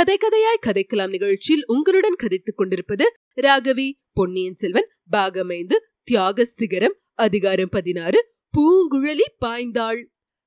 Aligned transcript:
கதை 0.00 0.16
கதையாய் 0.16 0.64
கதைக்கலாம் 0.66 1.08
நிகழ்ச்சியில் 1.08 1.64
உங்களுடன் 1.66 2.14
கதைத்துக் 2.14 2.56
கொண்டிருப்பது 2.56 3.16
ராகவி 3.36 3.92
பொன்னியின் 4.12 4.54
செல்வன் 4.54 4.88
பாகமைந்து 5.12 5.76
தியாக 6.04 6.44
சிகரம் 6.44 6.96
அதிகாரம் 7.14 7.68
பதினாறு 7.68 8.32
பூங்குழலி 8.58 9.26
பாய்ந்தாள். 9.46 10.00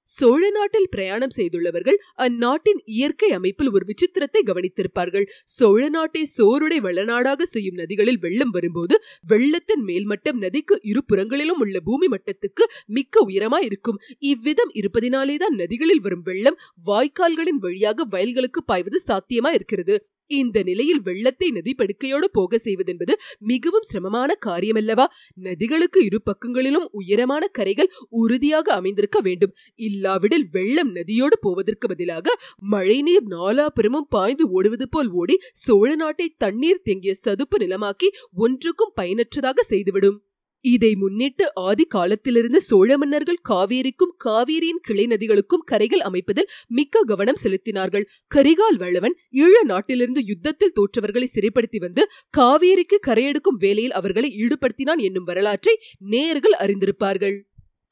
சோழ 0.10 0.50
நாட்டில் 0.50 0.90
பிரயாணம் 0.90 1.34
செய்துள்ளவர்கள் 1.36 1.98
அந்நாட்டின் 2.16 2.82
இயற்கை 2.86 3.30
அமைப்பில் 3.32 3.72
ஒரு 3.72 3.86
விசித்திரத்தை 3.86 4.42
கவனித்திருப்பார்கள். 4.46 5.26
சோழ 5.46 5.90
நாட்டை 5.90 6.24
சோருடை 6.38 6.78
வளநாடாக 6.82 7.42
செய்யும் 7.44 7.76
நதிகளில் 7.76 8.20
வெள்ளம் 8.20 8.50
வரும்போது 8.50 8.96
வெள்ளத்தின் 9.28 9.84
மேல்மட்டம் 9.84 10.38
நதிக்கு 10.38 10.78
இரு 10.82 11.04
புறங்களிலும் 11.06 11.60
உள்ள 11.60 11.80
பூமி 11.80 12.08
மட்டத்துக்கு 12.08 12.66
மிக்க 12.88 13.26
உயரமாய் 13.28 13.64
இருக்கும். 13.64 14.00
இவ்விதம் 14.20 14.74
இருப்பதினாலேதான் 14.82 15.58
நதிகளில் 15.62 16.02
வரும் 16.02 16.22
வெள்ளம் 16.22 16.60
வாய்க்கால்களின் 16.86 17.62
வழியாக 17.68 18.06
வயல்களுக்கு 18.10 18.64
பாய்வது 18.64 19.00
சாத்தியமா 19.08 19.52
இருக்கிறது. 19.54 19.96
இந்த 20.42 20.58
நிலையில் 20.64 21.02
வெள்ளத்தை 21.02 21.48
நதி 21.52 21.74
படுக்கையோடு 21.74 22.28
போக 22.32 22.60
செய்வதென்பது 22.66 23.14
மிகவும் 23.52 23.88
சிரமமான 23.92 24.38
காரியமல்லவா? 24.46 25.06
நதிகளுக்கு 25.48 26.00
இரு 26.06 26.20
பக்கங்களிலும் 26.24 26.88
உயரமான 26.92 27.44
கரைகள் 27.60 27.92
உறுதியாக 28.22 28.74
அமைந்திருக்க 28.74 29.20
வேண்டும். 29.20 29.54
இல்லாவிடில் 29.80 30.48
வெள்ளம் 30.52 30.92
நதியோடு 30.92 31.38
போவதற்கு 31.42 31.88
பதிலாக 31.88 32.36
மழைநீர் 32.74 33.28
நாலாபுறமும் 33.36 34.10
பாய்ந்து 34.10 34.46
ஓடுவது 34.50 34.88
போல் 34.90 35.12
ஓடி 35.22 35.38
சோழ 35.66 35.90
நாட்டை 35.96 36.28
தண்ணீர் 36.38 36.84
தேங்கிய 36.84 37.16
சதுப்பு 37.26 37.58
நிலமாக்கி 37.58 38.10
ஒன்றுக்கும் 38.36 38.96
பயனற்றதாக 38.96 39.64
செய்துவிடும். 39.72 40.20
இதை 40.66 40.96
முன்னிட்டு 40.96 41.46
ஆதி 41.54 41.86
காலத்திலிருந்து 41.86 42.62
சோழ 42.62 42.98
மன்னர்கள் 42.98 43.40
காவேரிக்கும் 43.50 44.14
காவேரியின் 44.26 44.82
கிளை 44.82 45.06
நதிகளுக்கும் 45.08 45.66
கரைகள் 45.66 46.00
அமைப்பதில் 46.00 46.50
மிக்க 46.68 47.02
கவனம் 47.02 47.40
செலுத்தினார்கள். 47.44 48.06
கரிகால் 48.36 48.78
வளவன் 48.78 49.16
ஈழ 49.32 49.56
நாட்டிலிருந்து 49.64 50.26
யுத்தத்தில் 50.26 50.76
தோற்றவர்களை 50.76 51.28
சிறைப்படுத்தி 51.36 51.80
வந்து 51.80 52.06
காவேரிக்கு 52.38 53.00
கரையெடுக்கும் 53.08 53.60
வேலையில் 53.60 53.92
அவர்களை 53.92 54.32
ஈடுபடுத்தினான் 54.38 55.02
என்னும் 55.02 55.24
வரலாற்றை 55.24 55.76
நேர்கள் 56.12 56.58
அறிந்திருப்பார்கள். 56.60 57.38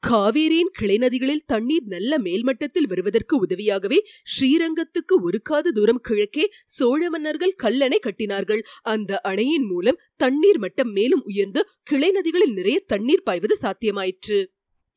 காவேரியின் 0.02 0.70
கிளை 0.72 0.96
நதிகளில் 0.98 1.44
தண்ணீர் 1.46 1.84
நல்ல 1.86 2.18
மேல்மட்டத்தில் 2.18 2.88
வருவதற்கு 2.88 3.34
உதவியாகவே 3.44 3.98
ஸ்ரீரங்கத்துக்கு 4.32 5.14
ஒருக்காத 5.22 5.72
தூரம் 5.72 6.00
கிழக்கே 6.00 6.44
சோழ 6.64 7.10
மன்னர்கள் 7.10 7.54
கல்லணை 7.62 7.98
கட்டினார்கள். 7.98 8.62
அந்த 8.82 9.20
அணையின் 9.20 9.66
மூலம் 9.66 10.00
தண்ணீர் 10.16 10.58
மட்டம் 10.58 10.92
மேலும் 10.92 11.22
உயர்ந்து 11.24 11.62
கிளை 11.82 12.10
நதிகளில் 12.10 12.52
நிறைய 12.52 12.80
தண்ணீர் 12.86 13.22
பாய்வது 13.22 13.56
சாத்தியமாயிற்று. 13.62 14.40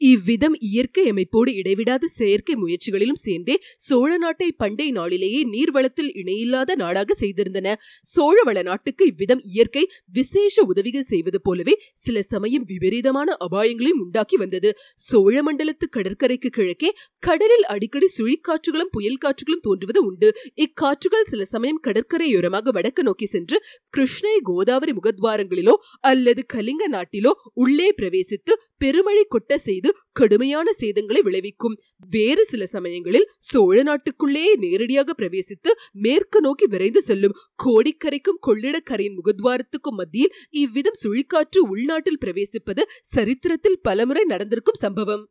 இவ்விதம் 0.02 0.56
இயற்கை 0.68 1.04
அமைப்போடு 1.12 1.52
இடைவிடாத 1.56 2.08
செயற்கை 2.16 2.56
முயற்சிகளிலும் 2.56 3.20
சேர்ந்தே 3.22 3.56
சோழ 3.80 4.10
நாட்டை 4.18 4.50
பண்டை 4.54 4.88
நாளிலேயே 4.92 5.42
நீர்வளத்தில் 5.54 6.12
இணையில்லாத 6.16 6.76
நாடாக 6.76 7.16
செய்திருந்தன. 7.22 7.68
சோழவள 8.06 8.58
நாட்டுக்கு 8.64 9.04
இவ்விதம் 9.06 9.42
இயற்கை 9.52 9.84
விசேஷ 10.14 10.66
உதவிகள் 10.66 11.08
செய்வது 11.12 11.40
போலவே 11.42 11.76
சில 11.98 12.24
சமயம் 12.24 12.66
விபரீதமான 12.72 13.38
அபாயங்களையும் 13.48 14.02
உண்டாக்கி 14.06 14.38
வந்தது. 14.38 14.72
சோழ 15.08 15.36
மண்டலத்து 15.44 15.88
கடற்கரைக்கு 15.90 16.52
கிழக்கே 16.58 16.92
கடலில் 17.24 17.66
அடிக்கடி 17.74 18.10
சுழிக்காற்றுகளும் 18.18 18.92
புயல் 18.92 19.22
காற்றுகளும் 19.26 19.64
தோன்றுவது 19.68 20.02
உண்டு. 20.02 20.30
இக்காற்றுகள் 20.58 21.30
சில 21.32 21.42
சமயம் 21.46 21.82
கடற்கரையோரமாக 21.88 22.74
வடக்கு 22.78 23.02
நோக்கி 23.04 23.28
சென்று 23.28 23.58
கிருஷ்ணை 23.94 24.36
கோதாவரி 24.44 24.94
முகத்வாரங்களிலோ 25.00 25.76
அல்லது 26.04 26.42
கலிங்க 26.56 26.84
நாட்டிலோ 26.90 27.34
உள்ளே 27.56 27.90
பிரவேசித்து 28.00 28.54
பெருமழை 28.82 29.26
கொட்ட 29.28 29.54
செய்து 29.66 29.85
கடுமையான 30.12 30.72
சேதங்களை 30.80 31.20
விளைவிக்கும். 31.20 31.80
வேறு 32.10 32.46
சில 32.46 32.66
சமயங்களில் 32.66 33.30
சோழ 33.40 33.84
நாட்டுக்குள்ளே 33.84 34.56
நேரடியாக 34.56 35.16
பிரவேசித்து 35.18 35.72
மேற்கு 35.92 36.42
நோக்கி 36.42 36.68
விரைந்து 36.68 37.02
செல்லும் 37.02 37.38
கோடிக்கரைக்கும் 37.66 38.42
கொள்ளிடக்கரையின் 38.48 39.18
முகத்வாரத்துக்கும் 39.24 39.98
மத்தியில் 39.98 40.34
இவ்விதம் 40.50 41.00
சுழிக்காற்று 41.04 41.58
உள்நாட்டில் 41.58 42.22
பிரவேசிப்பது 42.26 42.82
சரித்திரத்தில் 43.02 43.80
பலமுறை 43.82 44.24
நடந்திருக்கும் 44.24 44.80
சம்பவம். 44.80 45.30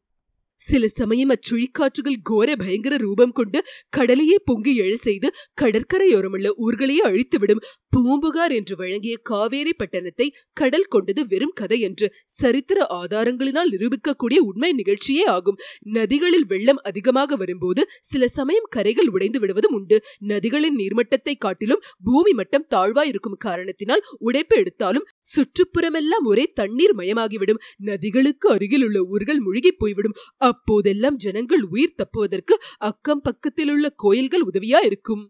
சில 0.60 0.88
சமயம் 0.98 1.32
அச்சுழிக்காற்றுகள் 1.34 2.18
கோர 2.22 2.50
பயங்கர 2.56 2.94
ரூபம் 2.96 3.32
கொண்டு 3.32 3.58
கடலையே 3.88 4.36
பொங்கி 4.44 4.72
எழ 4.82 4.92
செய்து 5.06 5.28
கடற்கரையோரமுள்ள 5.62 6.48
ஊர்களையே 6.66 7.02
அழித்துவிடும் 7.08 7.64
பூம்புகார் 7.92 8.52
என்று 8.52 8.74
வழங்கிய 8.76 9.16
காவேரி 9.22 9.72
பட்டணத்தை 9.72 10.26
கடல் 10.52 10.88
கொண்டது 10.88 11.22
வெறும் 11.26 11.54
கதை 11.54 11.78
என்று 11.80 12.06
சரித்திர 12.38 12.78
ஆதாரங்களினால் 13.00 13.70
நிரூபிக்கக்கூடிய 13.74 14.38
உண்மை 14.48 14.70
நிகழ்ச்சியே 14.72 15.24
ஆகும். 15.34 15.58
நதிகளில் 15.96 16.46
வெள்ளம் 16.46 16.80
அதிகமாக 16.82 17.36
வரும்போது 17.36 17.82
சில 18.02 18.28
சமயம் 18.28 18.68
கரைகள் 18.76 19.10
உடைந்து 19.14 19.40
விடுவதும் 19.40 19.72
உண்டு. 19.72 19.98
நதிகளின் 20.26 20.78
நீர்மட்டத்தை 20.80 21.34
காட்டிலும் 21.38 21.84
பூமி 22.04 22.32
மட்டம் 22.32 22.66
தாழ்வாய் 22.74 23.10
இருக்கும் 23.12 23.38
காரணத்தினால் 23.38 24.04
உடைப்பு 24.18 24.56
எடுத்தாலும் 24.56 25.06
சுற்றுப்புறமெல்லாம் 25.34 26.26
ஒரே 26.32 26.46
தண்ணீர் 26.54 26.96
மயமாகிவிடும். 26.96 27.62
நதிகளுக்கு 27.90 28.48
அருகில் 28.48 28.86
உள்ள 28.88 28.98
ஊர்கள் 29.14 29.40
முழுகி 29.40 29.72
போய்விடும். 29.72 30.18
அப்போதெல்லாம் 30.44 31.16
ஜனங்கள் 31.16 31.62
உயிர் 31.62 31.94
தப்புவதற்கு 31.94 32.54
அக்கம் 32.78 33.20
பக்கத்தில் 33.20 33.70
உள்ள 33.70 33.86
கோயில்கள் 33.96 34.46
உதவியா 34.52 34.80
இருக்கும். 34.84 35.24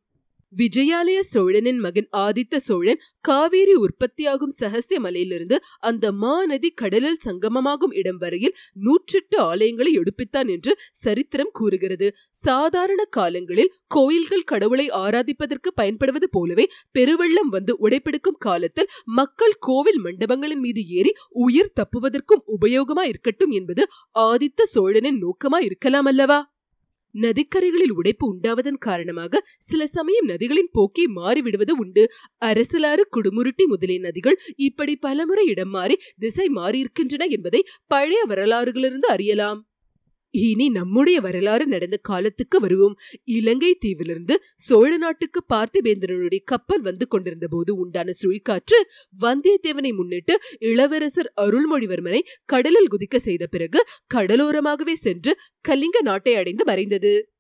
விஜயாலய 0.57 1.21
சோழனின் 1.21 1.79
மகன் 1.79 2.09
ஆதித்த 2.17 2.57
சோழன் 2.57 3.01
காவேரி 3.21 3.75
உற்பத்தியாகும் 3.75 4.53
சகசிய 4.61 5.01
மலையிலிருந்து 5.01 5.63
அந்த 5.79 6.13
மாநதி 6.13 6.71
கடலில் 6.71 7.19
சங்கமமாகும் 7.25 7.95
இடம் 7.95 8.17
வரையில் 8.17 8.55
நூற்றெட்டு 8.85 9.39
ஆலயங்களை 9.39 10.01
எடுப்பித்தான் 10.01 10.51
என்று 10.51 10.79
சரித்திரம் 10.93 11.51
கூறுகிறது. 11.53 12.17
சாதாரண 12.31 13.05
காலங்களில் 13.05 13.73
கோயில்கள் 13.87 14.43
கடவுளை 14.43 14.91
ஆராதிப்பதற்கு 14.91 15.73
பயன்படுவது 15.75 16.31
போலவே 16.31 16.71
பெருவெள்ளம் 16.93 17.51
வந்து 17.51 17.77
உடைப்பெடுக்கும் 17.81 18.39
காலத்தில் 18.39 18.91
மக்கள் 19.05 19.57
கோவில் 19.59 20.01
மண்டபங்களின் 20.05 20.61
மீது 20.61 20.89
ஏறி 20.89 21.13
உயிர் 21.29 21.75
தப்புவதற்கும் 21.81 22.45
உபயோகமா 22.61 23.03
இருக்கட்டும் 23.03 23.51
என்பது 23.51 23.87
ஆதித்த 24.19 24.63
சோழனின் 24.65 25.23
நோக்கமா 25.23 25.61
இருக்கலாம் 25.61 26.05
அல்லவா? 26.05 26.54
நதிக்கரைகளில் 27.21 27.93
உடைப்பு 27.93 28.35
உண்டாவதன் 28.35 28.79
காரணமாக 28.79 29.43
சில 29.59 29.87
சமயம் 29.87 30.29
நதிகளின் 30.29 30.71
போக்கை 30.73 31.05
மாறிவிடுவது 31.17 31.71
உண்டு. 31.71 32.13
அரசலாறு 32.45 33.01
குடுமுருட்டி 33.17 33.65
முதலிய 33.67 34.01
நதிகள் 34.01 34.39
இப்படி 34.57 34.97
பலமுறை 34.97 35.47
இடம் 35.47 35.71
மாறி 35.71 35.97
திசை 36.19 36.49
மாறியிருக்கின்றன 36.49 37.29
என்பதை 37.29 37.65
பழைய 37.87 38.25
வரலாறுகளிலிருந்து 38.29 39.09
அறியலாம். 39.09 39.74
இனி 40.35 40.69
நம்முடைய 40.69 41.21
வரலாறு 41.21 41.67
நடந்த 41.67 41.97
காலத்துக்கு 41.97 42.61
வருவோம். 42.61 42.97
இலங்கை 43.25 43.79
தீவிலிருந்து 43.87 44.35
சோழ 44.57 44.97
நாட்டுக்கு 44.97 45.45
பார்த்திபேந்திரனுடைய 45.55 46.41
கப்பல் 46.45 46.81
வந்து 46.81 47.09
கொண்டிருந்த 47.09 47.49
போது 47.49 47.77
உண்டான 47.77 48.13
சுழிக்காற்று 48.23 48.81
வந்தியத்தேவனை 49.21 49.95
முன்னிட்டு 49.95 50.37
இளவரசர் 50.59 51.33
அருள்மொழிவர்மனை 51.41 52.21
கடலில் 52.45 52.91
குதிக்க 52.91 53.17
செய்த 53.19 53.47
பிறகு 53.47 53.83
கடலோரமாகவே 54.15 54.93
சென்று 54.93 55.35
கலிங்க 55.61 56.01
நாட்டை 56.01 56.35
அடைந்து 56.35 56.65
மறைந்தது. 56.65 57.34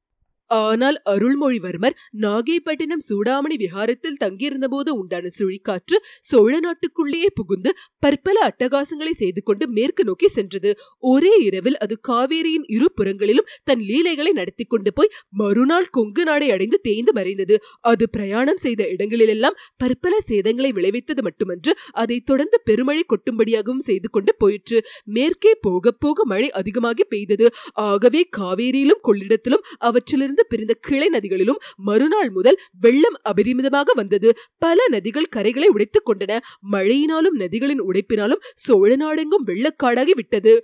ஆனால் 0.50 0.96
அருள்மொழிவர்மர் 1.10 1.96
நாகைப்பட்டினம் 2.24 3.04
சூடாமணி 3.08 3.56
விஹாரத்தில் 3.62 4.18
தங்கியிருந்தபோது 4.24 4.90
உண்டான 5.00 5.30
சுழிக்காற்று 5.38 5.96
சோழ 6.20 6.52
நாட்டுக்குள்ளேயே 6.58 7.30
புகுந்து 7.34 7.70
பற்பல 7.98 8.36
அட்டகாசங்களை 8.48 9.12
செய்து 9.12 9.42
கொண்டு 9.42 9.64
மேற்கு 9.68 10.04
நோக்கி 10.04 10.28
சென்றது. 10.28 10.70
ஒரே 10.98 11.32
இரவில் 11.38 11.76
அது 11.76 11.94
காவேரியின் 12.08 12.66
இரு 12.66 12.88
புறங்களிலும் 12.94 13.48
தன் 13.64 13.80
லீலைகளை 13.80 14.32
நடத்தி 14.32 14.64
கொண்டு 14.64 14.92
போய் 14.92 15.12
மறுநாள் 15.32 15.88
கொங்கு 15.90 16.24
நாடை 16.24 16.48
அடைந்து 16.50 16.78
தேய்ந்து 16.80 17.12
மறைந்தது. 17.12 17.56
அது 17.80 18.04
பிரயாணம் 18.08 18.56
செய்த 18.56 18.82
இடங்களிலெல்லாம் 18.88 19.58
பற்பல 19.76 20.14
சேதங்களை 20.30 20.70
விளைவித்தது 20.72 21.22
மட்டுமன்று 21.22 21.74
அதை 21.94 22.18
தொடர்ந்து 22.20 22.60
பெருமழை 22.64 23.04
கொட்டும்படியாகவும் 23.04 23.84
செய்து 23.88 24.08
கொண்டு 24.10 24.34
போயிற்று. 24.38 24.78
மேற்கே 25.04 25.54
போக 25.60 25.92
போக 26.04 26.24
மழை 26.24 26.50
அதிகமாகி 26.50 27.04
பெய்தது. 27.04 27.46
ஆகவே 27.72 28.22
காவேரியிலும் 28.38 29.02
கொள்ளிடத்திலும் 29.08 29.66
அவற்றிலிருந்து 29.78 30.33
இருந்து 30.34 30.50
பிரிந்த 30.52 30.74
கிளை 30.86 31.08
நதிகளிலும் 31.08 31.60
மறுநாள் 31.88 32.30
முதல் 32.30 32.58
வெள்ளம் 32.80 33.16
அபரிமிதமாக 33.30 33.94
வந்தது. 33.94 34.28
பல 34.64 34.78
நதிகள் 34.92 35.30
கரைகளை 35.36 35.68
உடைத்துக் 35.74 36.06
கொண்டன. 36.08 36.32
மழையினாலும் 36.72 37.36
நதிகளின் 37.42 37.82
உடைப்பினாலும் 37.88 38.42
சோழ 38.64 38.90
நாடெங்கும் 38.96 39.46
வெள்ளக்காடாகி 39.46 40.14
விட்டது. 40.14 40.54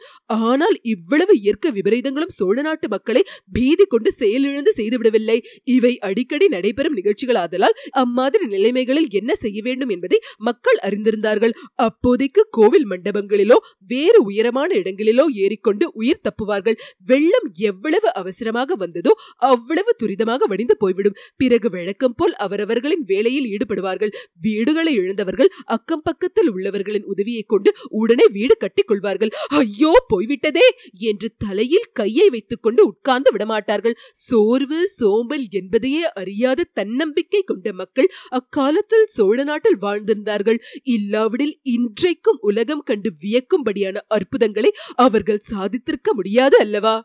ஆனால் 0.50 0.76
இவ்வளவு 0.94 1.34
இயற்கை 1.40 1.70
விபரீதங்களும் 1.78 2.34
சோழ 2.38 2.56
நாட்டு 2.62 2.88
மக்களை 2.88 3.22
பீதி 3.52 3.84
கொண்டு 3.84 4.12
செயலிழந்து 4.12 4.72
செய்துவிடவில்லை. 4.76 5.38
இவை 5.76 5.92
அடிக்கடி 6.08 6.48
நடைபெறும் 6.48 6.98
நிகழ்ச்சிகள் 7.00 7.40
ஆதலால் 7.44 7.76
அம்மாதிரி 8.04 8.46
நிலைமைகளில் 8.46 9.08
என்ன 9.20 9.30
செய்ய 9.34 9.58
வேண்டும் 9.62 9.92
என்பதை 9.96 10.20
மக்கள் 10.48 10.78
அறிந்திருந்தார்கள். 10.82 11.54
அப்போதைக்கு 11.88 12.42
கோவில் 12.50 12.88
மண்டபங்களிலோ 12.90 13.58
வேறு 13.86 14.20
உயரமான 14.22 14.70
இடங்களிலோ 14.74 15.26
ஏறிக்கொண்டு 15.44 15.84
உயிர் 15.92 16.24
தப்புவார்கள். 16.26 16.78
வெள்ளம் 17.06 17.48
எவ்வளவு 17.70 18.08
அவசரமாக 18.14 18.74
வந்ததோ 18.74 19.12
அவ்வளவு 19.60 19.92
துரிதமாக 19.98 20.46
வடிந்து 20.46 20.76
போய்விடும். 20.76 21.16
பிறகு 21.36 21.68
வழக்கம் 21.70 22.14
போல் 22.14 22.34
அவரவர்களின் 22.40 23.04
வேலையில் 23.06 23.48
ஈடுபடுவார்கள். 23.50 24.12
வீடுகளை 24.40 24.94
இழந்தவர்கள் 24.94 25.50
அக்கம் 25.70 26.02
பக்கத்தில் 26.02 26.50
உள்ளவர்களின் 26.50 27.08
உதவியைக் 27.12 27.48
கொண்டு 27.48 27.70
உடனே 28.00 28.26
வீடு 28.30 28.56
கட்டிக் 28.56 28.88
கொள்வார்கள். 28.88 29.32
ஐயோ 29.58 29.92
போய்விட்டதே! 30.08 30.66
என்று 31.02 31.28
தலையில் 31.38 31.88
கையை 31.92 32.28
வைத்துக் 32.28 32.62
கொண்டு 32.62 32.82
உட்கார்ந்து 32.86 33.30
விடமாட்டார்கள். 33.30 33.96
சோர்வு 34.20 34.80
சோம்பல் 34.96 35.46
என்பதையே 35.50 36.04
அறியாத 36.14 36.68
தன்னம்பிக்கை 36.74 37.42
கொண்ட 37.42 37.72
மக்கள் 37.72 38.08
அக்காலத்தில் 38.30 39.06
சோழ 39.08 39.38
நாட்டில் 39.44 39.78
வாழ்ந்திருந்தார்கள். 39.82 40.60
இல்லாவிடில் 40.90 41.58
இன்றைக்கும் 41.70 42.40
உலகம் 42.42 42.82
கண்டு 42.82 43.12
வியக்கும்படியான 43.22 43.96
அற்புதங்களை 44.08 44.72
அவர்கள் 44.98 45.46
சாதித்திருக்க 45.50 46.10
முடியாது 46.12 46.58
அல்லவா? 46.58 46.96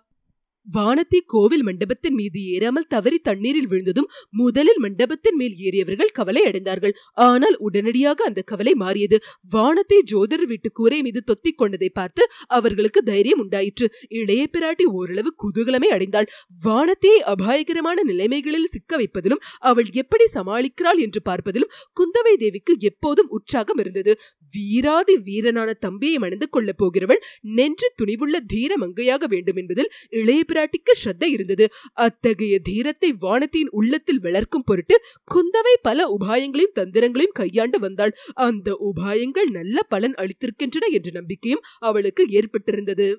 வானத்தி 0.68 1.20
கோவில் 1.26 1.64
மண்டபத்தின் 1.64 2.16
மீது 2.16 2.40
ஏறாமல் 2.54 2.88
தவறி 2.88 3.18
தண்ணீரில் 3.20 3.68
விழுந்ததும் 3.68 4.10
முதலில் 4.30 4.80
மண்டபத்தின் 4.80 5.36
மேல் 5.36 5.56
ஏறியவர்கள் 5.66 6.14
கவலை 6.14 6.42
அடைந்தார்கள். 6.46 6.94
ஆனால் 7.28 7.56
உடனடியாக 7.58 8.26
அந்த 8.26 8.42
கவலை 8.42 8.74
மாறியது. 8.74 9.18
வானத்தை 9.50 10.00
ஜோதர் 10.04 10.46
வீட்டு 10.46 10.72
கூரை 10.72 11.00
மீது 11.02 11.22
தொத்திக் 11.28 11.58
கொண்டதை 11.58 11.90
பார்த்து 11.90 12.24
அவர்களுக்கு 12.48 13.02
தைரியம் 13.04 13.42
உண்டாயிற்று. 13.46 13.88
இளைய 14.20 14.44
பிராட்டி 14.54 14.88
ஓரளவு 15.00 15.32
குதூகலமே 15.44 15.92
அடைந்தாள். 15.98 16.30
வானத்தையை 16.64 17.20
அபாயகரமான 17.34 17.98
நிலைமைகளில் 18.04 18.72
சிக்க 18.72 18.98
வைப்பதிலும் 18.98 19.44
அவள் 19.72 19.90
எப்படி 19.94 20.28
சமாளிக்கிறாள் 20.34 21.02
என்று 21.06 21.22
பார்ப்பதிலும் 21.26 21.74
குந்தவை 21.98 22.36
தேவிக்கு 22.36 22.74
எப்போதும் 22.82 23.30
உற்சாகம் 23.30 23.78
இருந்தது. 23.78 24.14
வீராதி 24.56 25.16
வீரனான 25.28 25.69
தம்பியை 25.86 26.18
மணந்து 26.18 26.48
கொள்ளப் 26.50 26.80
போகிறவள் 26.81 27.22
நென்று 27.57 27.88
துணிவுள்ள 28.00 28.36
தீர 28.48 28.72
மங்கையாக 28.78 29.28
வேண்டும் 29.28 29.56
என்பதில் 29.56 29.92
இளைய 30.22 30.42
பிராட்டிக்கு 30.48 30.94
ஸ்ரத்த 31.04 31.25
இருந்தது. 31.28 31.68
அத்தகைய 32.06 32.56
தீரத்தை 32.60 33.12
வானத்தின் 33.19 33.69
உள்ளத்தில் 33.72 34.19
வளர்க்கும் 34.19 34.66
பொருட்டு 34.66 34.98
குந்தவை 35.28 35.75
பல 35.81 36.07
உபாயங்களையும் 36.16 36.75
தந்திரங்களையும் 36.75 37.38
கையாண்டு 37.42 37.80
வந்தாள். 37.80 38.16
அந்த 38.48 38.69
உபாயங்கள் 38.90 39.52
நல்ல 39.52 39.78
பலன் 39.84 40.18
அளித்திருக்கின்றன 40.18 40.90
என்ற 40.92 41.10
நம்பிக்கையும் 41.13 41.66
அவளுக்கு 41.80 42.25
ஏற்பட்டிருந்தது. 42.40 43.10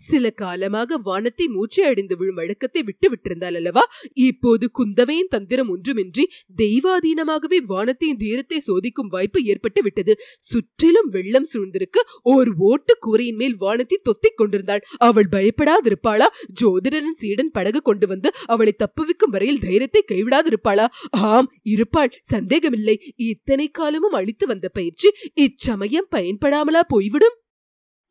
சில 0.00 0.30
காலமாக 0.30 0.96
வானத்தை 0.96 1.46
மூச்சை 1.48 1.84
அடைந்து 1.84 2.16
விழும் 2.16 2.34
வழக்கத்தை 2.34 2.82
விட்டு 2.82 3.06
விட்டிருந்தாள் 3.10 3.54
அல்லவா? 3.54 3.84
இப்போது 4.12 4.70
குந்தவையின் 4.78 5.30
தந்திரம் 5.30 5.70
ஒன்றுமின்றி 5.70 6.24
தெய்வாதீனமாகவே 6.56 7.58
வானத்தின் 7.66 8.16
தீரத்தை 8.16 8.62
சோதிக்கும் 8.66 9.06
வாய்ப்பு 9.08 9.42
ஏற்பட்டு 9.44 9.82
விட்டது. 9.82 10.14
சுற்றிலும் 10.40 11.08
வெள்ளம் 11.08 11.48
சூழ்ந்திருக்கு 11.52 12.02
ஓர் 12.22 12.50
ஓட்டு 12.58 12.96
கூரையின் 12.98 13.36
மேல் 13.36 13.56
வானத்தை 13.56 13.98
தொத்திக் 14.02 14.36
கொண்டிருந்தாள். 14.36 14.84
அவள் 14.98 15.28
பயப்படாதிருப்பாளா? 15.32 16.28
ஜோதிடனின் 16.62 17.18
சீடன் 17.18 17.50
படகு 17.50 17.82
கொண்டு 17.82 18.06
வந்து 18.06 18.30
அவளை 18.46 18.74
தப்புவிக்கும் 18.78 19.30
வரையில் 19.30 19.58
தைரியத்தை 19.58 20.04
கைவிடாதிருப்பாளா? 20.12 20.86
ஆம் 21.10 21.50
இருப்பாள். 21.62 22.12
சந்தேகமில்லை. 22.22 22.98
இத்தனை 23.16 23.68
காலமும் 23.68 24.12
அளித்து 24.12 24.46
வந்த 24.46 24.68
பயிற்சி 24.68 25.10
இச்சமயம் 25.34 26.10
பயன்படாமலா 26.10 26.80
போய்விடும்? 26.88 27.38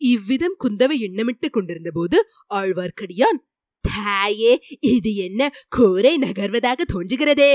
இவ்விதம் 0.03 0.55
குந்தவை 0.59 0.95
எண்ணமிட்டுக் 0.99 1.51
கொண்டிருந்த 1.51 1.91
போது 1.91 2.17
ஆழ்வார்க்கடியான் 2.51 3.39
தாயே 3.85 4.53
இது 4.89 5.11
என்ன 5.17 5.41
கோரை 5.75 6.13
நகர்வதாக 6.17 6.81
தோன்றுகிறதே! 6.85 7.53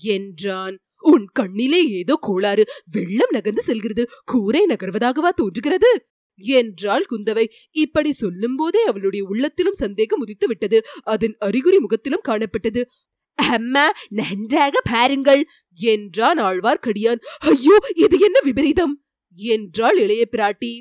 என்றான். 0.00 0.76
உன் 1.02 1.26
கண்ணிலே 1.32 1.80
ஏதோ 1.98 2.14
கோளாறு 2.20 2.62
வெள்ளம் 2.92 3.32
நகர்ந்து 3.32 3.62
செல்கிறது. 3.62 4.02
கூரை 4.24 4.62
நகர்வதாகவா 4.66 5.30
தோன்றுகிறது? 5.32 5.90
என்றாள் 6.42 7.06
குந்தவை. 7.10 7.44
இப்படி 7.76 8.10
சொல்லும் 8.12 8.56
போதே 8.56 8.82
அவளுடைய 8.84 9.22
உள்ளத்திலும் 9.24 9.78
சந்தேகம் 9.78 10.20
உதித்து 10.20 10.46
விட்டது. 10.48 10.78
அதன் 11.04 11.36
அறிகுறி 11.38 11.78
முகத்திலும் 11.78 12.26
காணப்பட்டது. 12.28 12.82
அம்மா 13.38 13.86
நன்றாக 14.10 14.74
பாருங்கள்! 14.84 15.42
என்றான் 15.80 16.40
ஆழ்வார்க்கடியான் 16.40 17.20
ஐயோ 17.48 17.76
இது 17.96 18.16
என்ன 18.20 18.38
விபரீதம்! 18.44 18.94
என்றாள் 19.38 19.98
இளைய 19.98 20.22
பிராட்டி. 20.32 20.72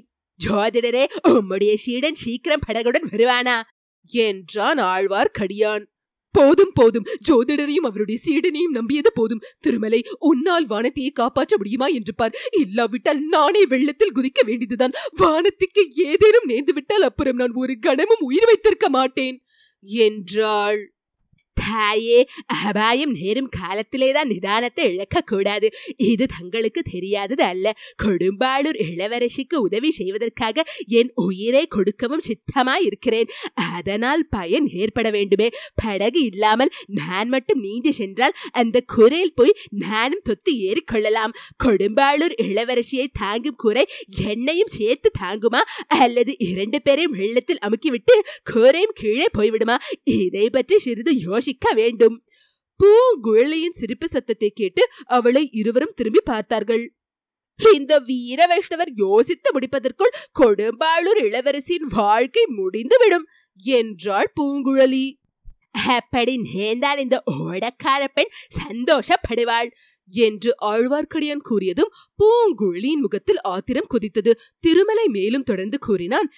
ஜோதிடரே 0.46 1.06
உம்முடைய 1.28 1.76
சீடன் 1.76 2.16
சீக்கிரம் 2.16 2.60
படகுடன் 2.68 3.08
வருவானா? 3.12 3.62
என்றான் 4.06 4.78
ஆழ்வார் 4.78 5.32
கடியான். 5.40 5.86
போதும் 6.32 6.72
போதும். 6.74 7.06
ஜோதிடரையும் 7.30 7.88
அவருடைய 7.88 8.20
சீடனையும் 8.26 8.72
நம்பியது 8.72 9.12
போதும். 9.14 9.42
திருமலை 9.60 10.04
உன்னால் 10.20 10.68
வானத்தையே 10.68 11.10
காப்பாற்ற 11.10 11.58
முடியுமா 11.58 11.86
என்று 11.86 12.16
பார். 12.16 12.36
இல்லாவிட்டால் 12.58 13.20
நானே 13.20 13.66
வெள்ளத்தில் 13.66 14.12
குதிக்க 14.12 14.46
வேண்டியதுதான். 14.46 14.92
வானத்துக்கு 15.18 15.92
ஏதேனும் 15.96 16.48
நேர்ந்து 16.48 16.74
விட்டால் 16.74 17.02
அப்புறம் 17.02 17.36
நான் 17.36 17.52
ஒரு 17.54 17.80
கணமும் 17.80 18.20
உயிர் 18.20 18.46
வைத்திருக்க 18.46 18.90
மாட்டேன் 18.90 19.44
என்றாள். 19.82 20.97
தாயே 21.62 22.20
அபாயம் 22.66 23.14
நேரும் 23.20 23.50
காலத்திலேதான் 23.60 24.32
நிதானத்தை 24.34 24.84
இழக்கக்கூடாது. 24.92 25.68
இது 26.12 26.26
தங்களுக்கு 26.38 26.82
தெரியாதது 26.94 27.44
அல்ல 27.44 27.76
கொடும்பாளூர் 28.04 28.80
இளவரசிக்கு 28.88 29.58
உதவி 29.68 29.92
செய்வதற்காக 29.92 30.66
என் 31.00 31.12
உயிரை 31.26 31.64
கொடுக்கவும் 31.76 32.26
சித்தமாய் 32.30 32.86
இருக்கிறேன் 32.88 33.32
அதனால் 33.78 34.24
பயன் 34.30 34.68
ஏற்பட 34.82 35.08
வேண்டுமே. 35.10 35.48
படகு 35.84 36.22
இல்லாமல் 36.24 36.74
நான் 37.02 37.30
மட்டும் 37.30 37.60
நீந்தி 37.60 37.92
சென்றால் 37.92 38.38
அந்த 38.52 38.78
குரையில் 38.96 39.36
போய் 39.36 39.58
நானும் 39.86 40.24
தொத்து 40.24 40.52
ஏறிக்கொள்ளலாம். 40.68 41.36
கொடும்பாளூர் 41.66 42.36
இளவரசியை 42.48 43.08
தாங்கும் 43.22 43.60
குறை 43.64 43.86
என்னையும் 44.32 44.74
சேர்த்து 44.78 45.10
தாங்குமா? 45.22 45.62
அல்லது 46.02 46.32
இரண்டு 46.50 46.78
பேரையும் 46.82 47.16
வெள்ளத்தில் 47.20 47.64
அமுக்கிவிட்டு 47.66 48.16
குறையும் 48.54 48.96
கீழே 48.96 49.28
போய்விடுமா? 49.38 49.76
இதை 50.18 50.46
பற்றி 50.50 50.76
சிறிது 50.86 51.14
யோசி 51.26 51.47
யோசிக்க 51.48 51.72
வேண்டும். 51.74 52.16
பூங்குழலியின் 52.80 53.78
சிரிப்பு 53.80 54.08
சத்தத்தை 54.08 54.50
கேட்டு 54.50 54.82
அவளை 55.18 55.44
இருவரும் 55.60 55.94
திரும்பி 55.96 56.22
பார்த்தார்கள். 56.26 56.84
இந்த 57.60 57.94
வீர 58.00 58.40
வைஷ்ணவர் 58.52 58.92
யோசித்து 58.96 59.50
முடிப்பதற்குள் 59.56 60.18
கொடும்பாளூர் 60.40 61.20
இளவரசியின் 61.28 61.88
வாழ்க்கை 61.94 62.44
முடிந்துவிடும் 62.58 63.26
என்றாள் 63.64 64.30
பூங்குழலி. 64.38 65.06
அப்படி 65.96 66.34
நேர்ந்தால் 66.48 67.02
இந்த 67.06 67.18
ஓடக்கார 67.38 68.04
பெண் 68.14 68.32
சந்தோஷப்படுவாள். 68.60 69.70
என்று 70.10 70.56
ஆழ்வார்க்கடியான் 70.62 71.44
கூறியதும் 71.50 71.92
பூங்குழலியின் 72.20 73.04
முகத்தில் 73.06 73.42
ஆத்திரம் 73.42 73.90
குதித்தது. 73.94 74.32
திருமலை 74.60 75.08
மேலும் 75.08 75.44
தொடர்ந்து 75.44 75.80
கூறினான் 75.80 76.30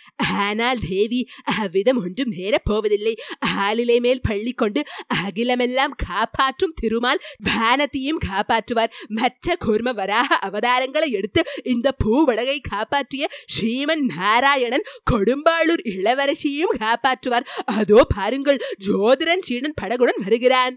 ஆனால் 0.44 0.80
தேவி 0.90 1.30
அவ்விதம் 1.44 1.98
ஒன்றும் 1.98 2.32
நேரப்போவதில்லை 2.32 3.14
ஆளிலை 3.60 4.00
மேல் 4.00 4.22
பள்ளி 4.22 4.52
கொண்டு 4.52 4.84
அகிலமெல்லாம் 5.08 5.94
காப்பாற்றும் 6.08 6.74
திருமால் 6.74 7.24
வானத்தையும் 7.44 8.22
காப்பாற்றுவார். 8.30 8.94
மற்ற 9.08 9.58
கூர்ம 9.66 9.94
வராக 9.94 10.40
அவதாரங்களை 10.50 11.10
எடுத்து 11.12 11.44
இந்த 11.64 11.96
பூவடகை 12.04 12.58
காப்பாற்றிய 12.62 13.30
ஸ்ரீமன் 13.56 14.04
நாராயணன் 14.18 14.88
கொடும்பாளூர் 15.12 15.84
இளவரசியையும் 15.96 16.78
காப்பாற்றுவார். 16.80 17.48
அதோ 17.66 18.06
பாருங்கள் 18.16 18.64
ஜோதிரன் 18.78 19.42
சீடன் 19.42 19.80
படகுடன் 19.82 20.22
வருகிறான். 20.24 20.76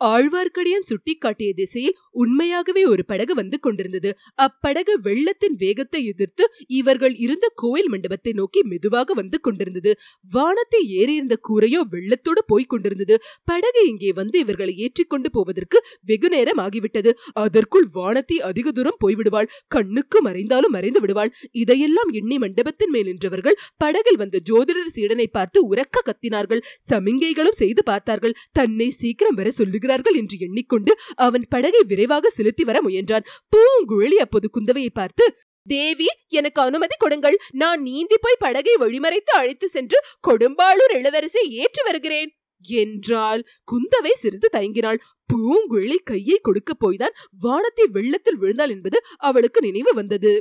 ஆழ்வார்க்கடியான் 0.00 0.86
சுட்டிக்காட்டிய 0.88 1.50
திசையில் 1.54 1.96
உண்மையாகவே 2.22 2.82
ஒரு 2.84 3.02
படகு 3.04 3.34
வந்து 3.34 3.56
கொண்டிருந்தது. 3.60 4.10
அப்படகு 4.38 4.94
வெள்ளத்தின் 5.06 5.56
வேகத்தை 5.62 6.00
எதிர்த்து 6.06 6.44
இவர்கள் 6.78 7.14
இருந்த 7.24 7.46
கோயில் 7.54 7.88
மண்டபத்தை 7.88 8.32
நோக்கி 8.32 8.60
மெதுவாக 8.64 9.14
வந்து 9.14 9.38
கொண்டிருந்தது. 9.40 9.92
வானத்தை 10.30 10.80
ஏறியிருந்த 11.00 11.36
கூரையோ 11.48 11.80
வெள்ளத்தோடு 11.94 12.42
போய்க் 12.46 12.70
கொண்டிருந்தது. 12.70 13.16
படகு 13.44 13.82
இங்கே 13.92 14.10
வந்து 14.12 14.36
இவர்களை 14.38 14.74
ஏற்றிக்கொண்டு 14.86 15.30
போவதற்கு 15.30 15.80
வெகு 16.04 16.28
நேரம் 16.28 16.62
ஆகிவிட்டது. 16.66 17.12
அதற்குள் 17.44 17.88
வானத்தை 17.98 18.38
அதிக 18.40 18.66
தூரம் 18.70 19.00
போய்விடுவாள். 19.04 19.50
கண்ணுக்கு 19.68 20.20
மறைந்தாலும் 20.28 20.74
மறைந்து 20.76 21.00
விடுவாள். 21.00 21.32
இதையெல்லாம் 21.62 22.12
எண்ணி 22.12 22.38
மண்டபத்தின் 22.38 22.92
மேல் 22.96 23.08
நின்றவர்கள் 23.10 23.58
படகில் 23.76 24.20
வந்த 24.24 24.36
ஜோதிடர் 24.50 24.94
சீடனை 24.96 25.28
பார்த்து 25.38 25.58
உறக்க 25.72 26.04
கத்தினார்கள். 26.08 26.64
சமிங்கைகளும் 26.90 27.60
செய்து 27.62 27.82
பார்த்தார்கள். 27.82 28.36
தன்னை 28.52 28.90
சீக்கிரம் 29.00 29.38
வர 29.40 29.48
சொல்லுகிறார்கள் 29.86 30.18
என்று 30.20 30.36
எண்ணிக்கொண்டு 30.46 30.92
அவன் 31.26 31.44
படகை 31.48 31.82
விரைவாக 31.90 32.30
செலுத்தி 32.38 32.64
வர 32.64 32.78
முயன்றான். 32.86 33.28
பூங்குழலி 33.52 34.18
அப்போது 34.24 34.48
குந்தவையை 34.56 34.92
பார்த்து 35.00 35.26
தேவி 35.66 36.08
எனக்கு 36.38 36.60
அனுமதி 36.62 36.96
கொடுங்கள். 36.98 37.36
நான் 37.62 37.80
நீந்தி 37.82 38.16
போய் 38.24 38.42
படகை 38.44 38.74
வழிமறைத்து 38.82 39.32
அழைத்து 39.40 39.66
சென்று 39.68 39.98
கொடும்பாளூர் 40.28 40.94
இளவரசை 40.98 41.42
ஏற்றி 41.62 41.82
வருகிறேன். 41.86 42.30
என்றால் 42.64 43.40
குந்தவை 43.70 44.12
சிறிது 44.20 44.48
தயங்கினாள். 44.52 45.00
பூங்குழலி 45.30 45.98
கையை 46.10 46.36
கொடுக்க 46.40 46.72
போய்தான் 46.74 47.16
வானத்தை 47.44 47.86
வெள்ளத்தில் 47.96 48.38
விழுந்தாள் 48.42 48.72
என்பது 48.74 48.98
அவளுக்கு 49.28 49.60
நினைவு 49.60 49.92
வந்தது. 49.94 50.32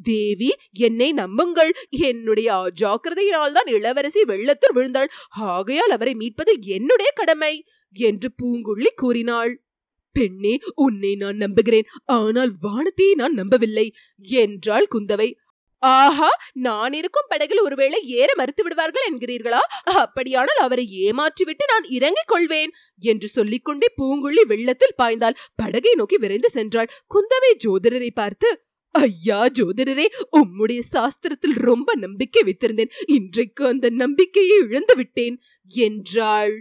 தேவி 0.00 0.50
என்னை 0.86 1.08
நம்புங்கள். 1.20 1.72
என்னுடைய 2.08 2.48
அஜாக்கிரதையினால் 2.64 3.56
தான் 3.56 3.70
இளவரசி 3.76 4.22
வெள்ளத்தில் 4.32 4.76
விழுந்தாள். 4.78 5.10
ஆகையால் 5.52 5.94
அவரை 5.96 6.14
மீட்பது 6.14 6.54
என்னுடைய 6.76 7.10
கடமை. 7.14 7.54
என்று 7.96 8.28
பூங்குழலி 8.42 8.92
கூறினாள். 8.96 9.52
பெண்ணே 10.16 10.52
உன்னை 10.74 11.14
நான் 11.14 11.36
நம்புகிறேன். 11.36 11.88
ஆனால் 12.04 12.52
வானத்தையே 12.62 13.14
நான் 13.14 13.34
நம்பவில்லை 13.34 13.86
என்றாள் 14.38 14.86
குந்தவை. 14.94 15.28
ஆஹா 15.82 16.28
நான் 16.52 16.92
இருக்கும் 16.92 17.28
படகில் 17.28 17.60
ஒருவேளை 17.60 17.98
ஏற 18.08 18.30
மறுத்து 18.36 18.62
விடுவார்கள் 18.62 19.08
என்கிறீர்களா? 19.10 19.60
அப்படியானால் 19.94 20.56
அவரை 20.56 20.84
ஏமாற்றிவிட்டு 21.06 21.64
நான் 21.66 21.86
இறங்கிக் 21.88 22.26
கொள்வேன் 22.26 22.70
என்று 23.02 23.28
சொல்லிக்கொண்டே 23.28 23.88
பூங்குழி 23.96 24.44
வெள்ளத்தில் 24.46 24.96
பாய்ந்தால் 24.96 25.40
படகை 25.54 25.92
நோக்கி 25.94 26.16
விரைந்து 26.16 26.50
சென்றாள். 26.54 26.92
குந்தவை 27.14 27.52
ஜோதிடரை 27.66 28.10
பார்த்து 28.14 28.50
ஐயா 28.94 29.40
ஜோதிடரே 29.48 30.06
உம்முடைய 30.36 30.80
சாஸ்திரத்தில் 30.92 31.56
ரொம்ப 31.60 31.88
நம்பிக்கை 31.94 32.42
வைத்திருந்தேன். 32.46 32.92
இன்றைக்கு 33.06 33.66
அந்த 33.66 33.86
நம்பிக்கையை 33.90 34.56
இழந்து 34.68 34.94
விட்டேன் 34.96 35.36
என்றாள். 35.72 36.54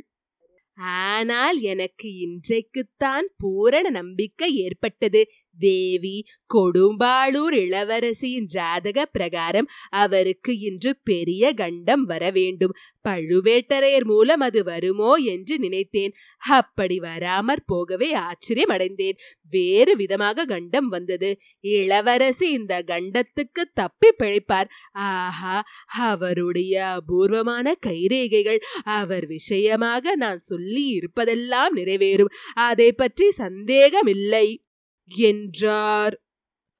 ஆனால் 0.78 1.60
எனக்கு 1.60 2.14
இன்றைக்குத்தான் 2.16 3.28
பூரண 3.38 3.90
நம்பிக்கை 3.90 4.56
ஏற்பட்டது. 4.56 5.22
தேவி 5.60 6.26
கொடும்பாளூர் 6.54 7.56
இளவரசியின் 7.56 8.46
ஜாதக 8.46 9.06
பிரகாரம் 9.06 9.70
அவருக்கு 9.90 10.60
இன்று 10.60 10.98
பெரிய 11.04 11.54
கண்டம் 11.54 12.06
வர 12.06 12.32
வேண்டும். 12.32 12.76
பழுவேட்டரையர் 13.10 14.04
மூலம் 14.04 14.40
அது 14.40 14.64
வருமோ 14.64 15.16
என்று 15.16 15.60
நினைத்தேன். 15.60 16.14
அப்படி 16.40 17.00
வராமற் 17.00 17.66
போகவே 17.66 18.14
ஆச்சரியமடைந்தேன். 18.14 19.18
வேறு 19.50 19.96
விதமாக 19.96 20.46
கண்டம் 20.46 20.88
வந்தது. 20.88 21.40
இளவரசி 21.60 22.50
இந்த 22.50 22.84
கண்டத்துக்கு 22.88 23.62
தப்பி 23.74 24.12
பிழைப்பார். 24.24 24.66
ஆஹா 24.92 25.64
அவருடைய 25.88 26.86
அபூர்வமான 26.86 27.76
கைரேகைகள் 27.86 28.60
அவர் 28.84 29.26
விஷயமாக 29.26 30.16
நான் 30.16 30.40
சொல்லி 30.40 31.00
இருப்பதெல்லாம் 31.00 31.74
நிறைவேறும். 31.76 32.34
அதை 32.54 32.92
பற்றி 32.92 33.32
சந்தேகமில்லை. 33.32 34.65
என்றார். 35.08 36.20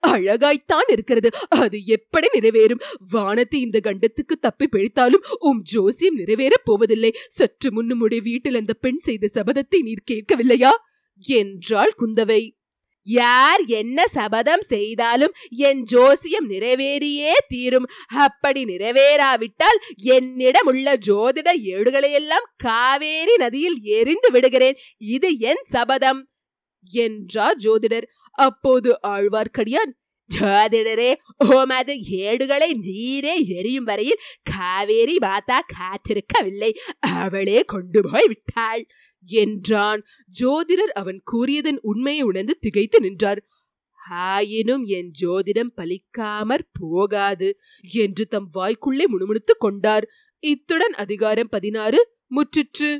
அழகாய்த்தான் 0.08 0.90
இருக்கிறது. 0.90 1.30
அது 1.50 1.86
எப்படி 1.86 2.28
நிறைவேறும்? 2.34 2.82
வானத்தை 3.10 3.62
இந்த 3.62 3.80
கண்டத்துக்கு 3.84 4.36
தப்பி 4.42 4.68
பிழைத்தாலும் 4.68 5.26
உம் 5.40 5.62
ஜோசியம் 5.62 6.18
நிறைவேறப் 6.18 6.66
போவதில்லை. 6.66 7.12
சற்று 7.28 7.72
முன்னுமுடைய 7.72 8.22
வீட்டில் 8.22 8.56
அந்த 8.56 8.74
பெண் 8.74 8.98
செய்த 8.98 9.30
சபதத்தை 9.34 9.82
நீர் 9.82 10.04
கேட்கவில்லையா? 10.12 10.70
என்றாள் 11.18 11.96
குந்தவை. 12.00 12.64
யார் 13.04 13.64
என்ன 13.66 14.08
சபதம் 14.08 14.62
செய்தாலும் 14.62 15.34
என் 15.50 15.84
ஜோசியம் 15.84 16.50
நிறைவேறியே 16.50 17.32
தீரும். 17.48 17.86
அப்படி 18.08 18.64
நிறைவேறாவிட்டால் 18.64 19.80
என்னிடம் 19.96 20.66
உள்ள 20.66 20.98
ஜோதிட 21.08 21.52
ஏடுகளையெல்லாம் 21.66 22.48
காவேரி 22.58 23.36
நதியில் 23.36 23.80
எரிந்து 23.82 24.32
விடுகிறேன். 24.32 24.76
இது 24.98 25.40
என் 25.40 25.64
சபதம். 25.64 26.30
என்றார் 26.90 27.58
ஜோதிடர். 27.58 28.04
அப்போது 28.32 29.00
ஆழ்வார்க்கடியான் 29.08 29.92
ஜோதிடரே 30.40 31.16
ஓமது 31.44 32.00
ஏடுகளை 32.00 32.74
நீரே 32.74 33.48
எரியும் 33.48 33.84
வரையில் 33.84 34.20
காவேரி 34.44 35.18
மாதா 35.18 35.66
காத்திருக்கவில்லை. 35.78 36.72
அவளே 37.00 37.62
கொண்டு 37.62 38.10
போய் 38.12 38.28
விட்டாள். 38.28 38.88
என்றான். 39.26 40.04
ஜோதிடர் 40.40 40.92
அவன் 40.94 41.22
கூறியதன் 41.24 41.78
உண்மையை 41.82 42.22
உணர்ந்து 42.22 42.58
திகைத்து 42.60 43.00
நின்றார். 43.00 43.44
ஆயினும் 44.10 44.84
என் 44.84 45.12
ஜோதிடம் 45.22 45.72
பலிக்காமற் 45.78 46.68
போகாது 46.80 47.60
என்று 47.94 48.26
தம் 48.26 48.50
வாய்க்குள்ளே 48.54 49.06
முணுமுணுத்துக் 49.06 49.60
கொண்டார். 49.60 50.10
இத்துடன் 50.40 50.94
அதிகாரம் 50.94 51.50
பதினாறு 51.50 52.10
முற்றிற்று. 52.36 53.00